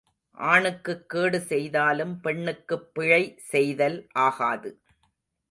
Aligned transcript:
ஆணுக்குக் 0.37 1.09
கேடு 1.09 1.39
செய்தாலும் 1.41 2.19
பெண்ணுக்குப் 2.19 2.93
பிழை 2.93 3.35
செய்தல் 3.37 4.07
ஆகாது. 4.19 4.71